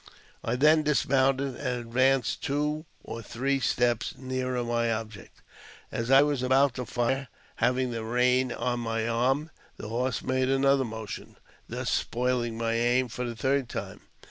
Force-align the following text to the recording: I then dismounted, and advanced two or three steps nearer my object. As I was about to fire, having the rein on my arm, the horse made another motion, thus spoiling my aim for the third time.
I 0.43 0.55
then 0.55 0.81
dismounted, 0.81 1.57
and 1.57 1.79
advanced 1.79 2.41
two 2.41 2.87
or 3.03 3.21
three 3.21 3.59
steps 3.59 4.15
nearer 4.17 4.63
my 4.63 4.91
object. 4.91 5.43
As 5.91 6.09
I 6.09 6.23
was 6.23 6.41
about 6.41 6.73
to 6.77 6.87
fire, 6.87 7.27
having 7.57 7.91
the 7.91 8.03
rein 8.03 8.51
on 8.51 8.79
my 8.79 9.07
arm, 9.07 9.51
the 9.77 9.89
horse 9.89 10.23
made 10.23 10.49
another 10.49 10.83
motion, 10.85 11.35
thus 11.69 11.91
spoiling 11.91 12.57
my 12.57 12.73
aim 12.73 13.09
for 13.09 13.25
the 13.25 13.35
third 13.35 13.69
time. 13.69 14.01